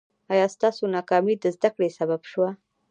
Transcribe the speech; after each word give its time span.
ایا 0.33 0.47
ستاسو 0.55 0.83
ناکامي 0.95 1.35
د 1.39 1.45
زده 1.55 1.69
کړې 1.75 1.89
سبب 1.99 2.21
شوه؟ 2.31 2.49